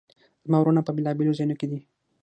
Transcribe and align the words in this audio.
زما 0.45 0.57
وروڼه 0.59 0.81
په 0.85 0.91
بیلابیلو 0.97 1.37
ځایونو 1.37 1.55
کې 1.59 1.67
دي 1.71 1.79